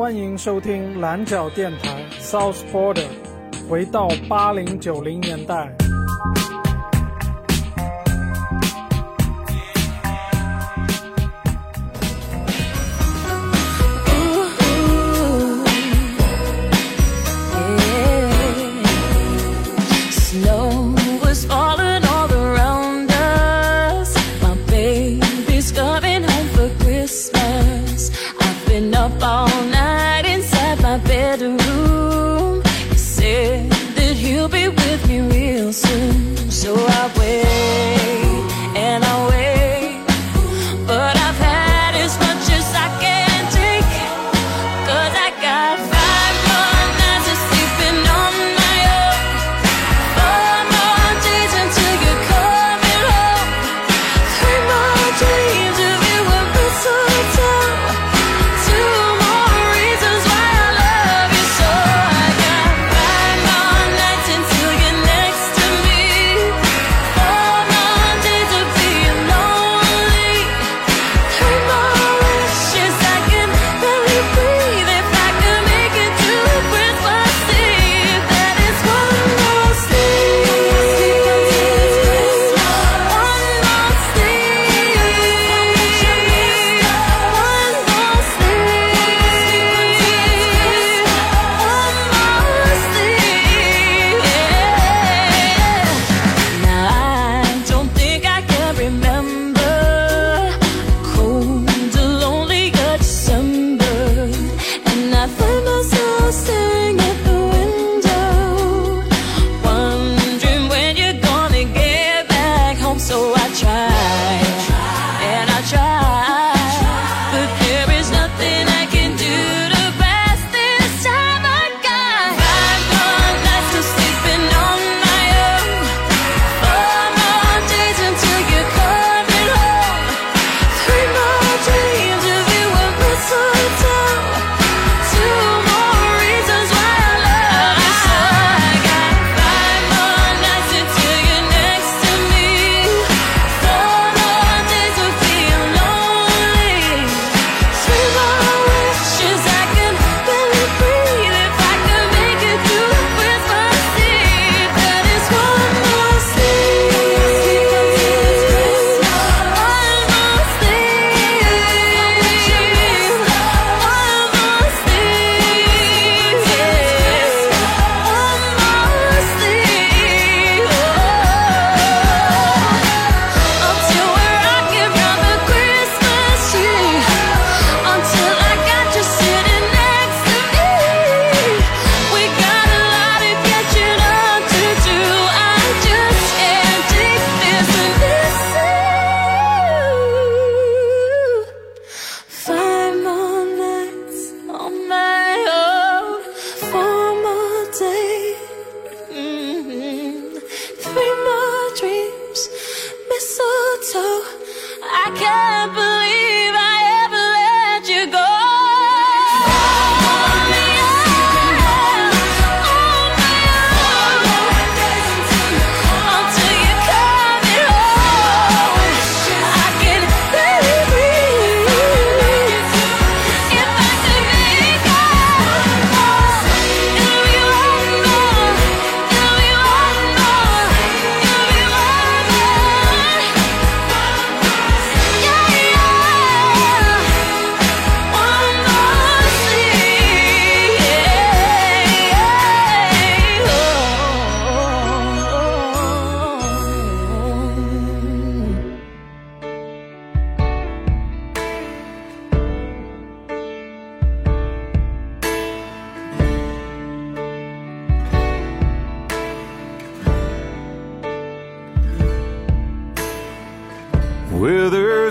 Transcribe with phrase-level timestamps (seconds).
[0.00, 3.04] 欢迎收听蓝角电台 south border
[3.68, 5.89] 回到八零九零年代。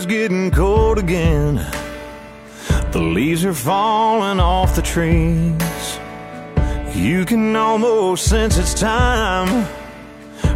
[0.09, 1.55] getting cold again.
[2.91, 5.99] The leaves are falling off the trees.
[6.95, 9.67] You can almost sense it's time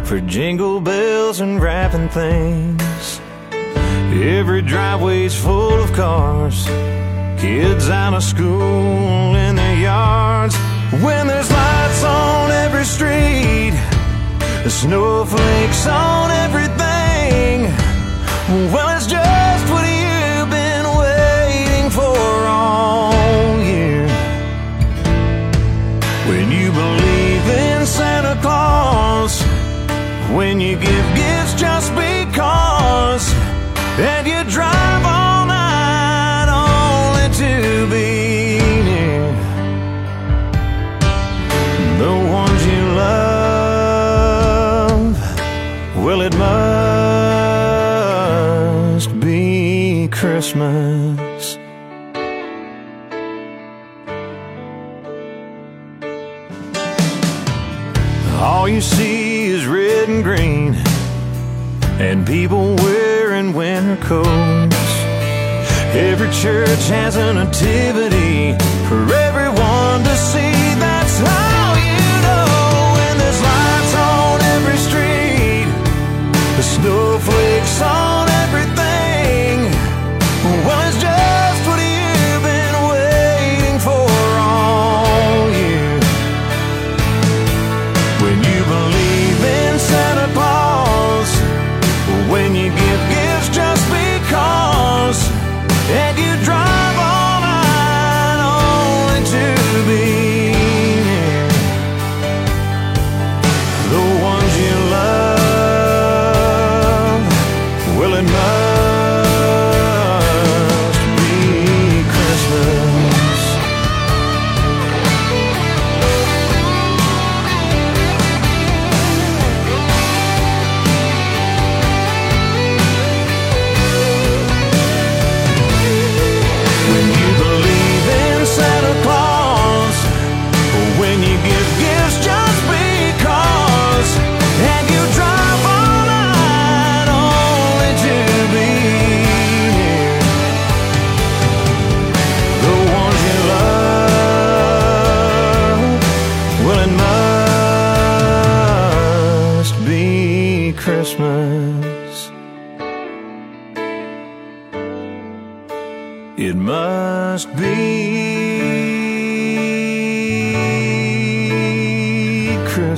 [0.04, 3.20] for jingle bells and wrapping things.
[4.12, 6.66] Every driveway's full of cars,
[7.40, 10.56] kids out of school in their yards.
[11.00, 13.74] When there's lights on every street,
[14.64, 17.62] the snowflakes on everything.
[18.72, 19.23] Well, it's just
[50.24, 51.58] Christmas.
[58.40, 60.76] All you see is red and green,
[62.00, 64.76] and people wearing winter coats.
[65.92, 68.56] Every church has a nativity
[68.88, 69.23] parade.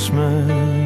[0.06, 0.86] Christmas.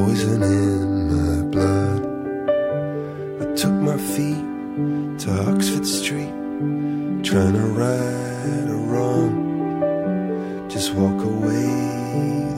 [0.00, 2.02] poison in my blood.
[3.42, 4.44] I took my feet
[5.22, 6.32] to Oxford Street,
[7.28, 9.32] trying to right a wrong.
[10.70, 11.66] Just walk away,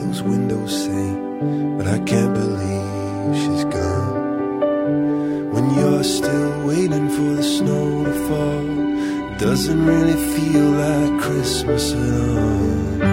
[0.01, 1.07] those windows say,
[1.77, 4.21] but I can't believe she's gone.
[5.53, 8.65] When you're still waiting for the snow to fall,
[9.37, 13.12] doesn't really feel like Christmas at all.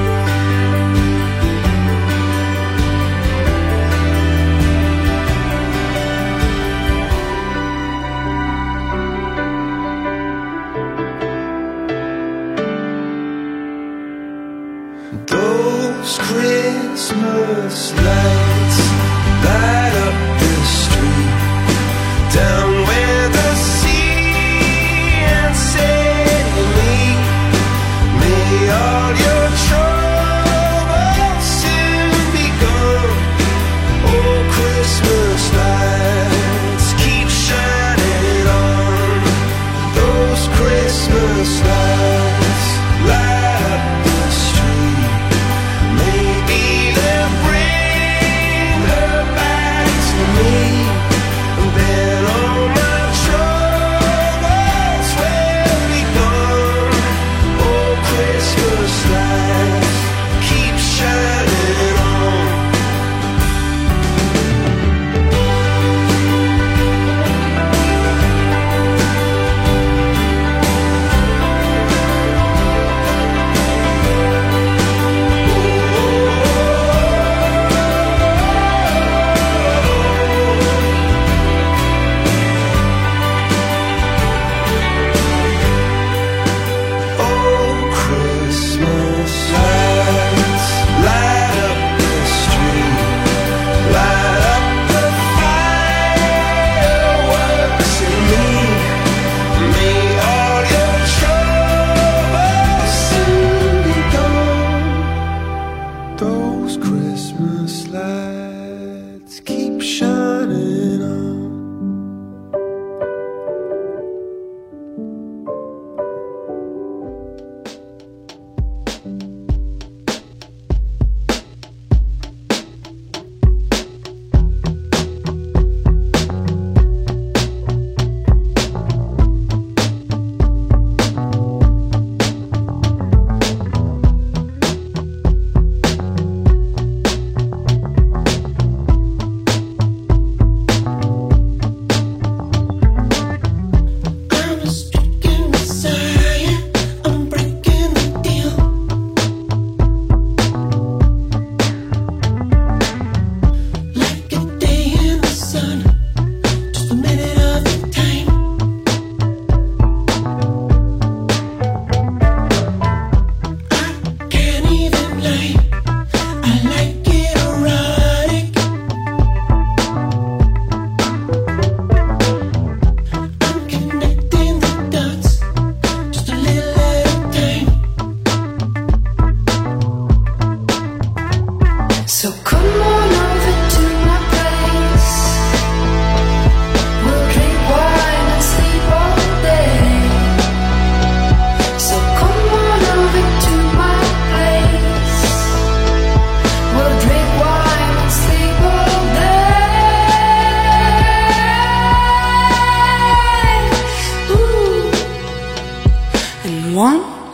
[17.21, 18.50] endless light.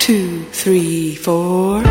[0.07, 1.83] two, three, four.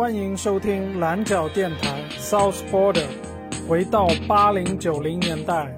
[0.00, 3.04] 欢迎收听蓝角电台 South Border，
[3.68, 5.76] 回到八零九零年代。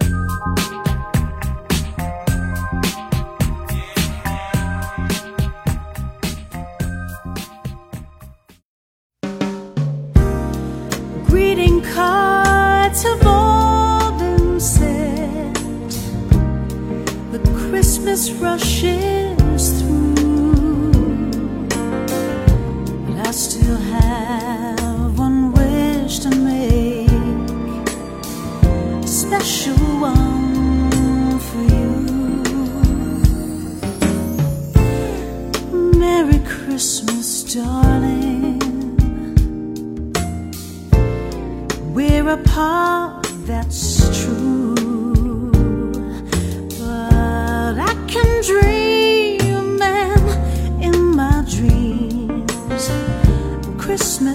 [11.28, 15.98] Greeting cards have all been sent.
[17.32, 19.41] The Christmas rushes.
[37.54, 38.58] darling.
[41.92, 45.50] We're apart, that's true.
[46.78, 52.90] But I can dream, man, in my dreams.
[53.76, 54.31] Christmas.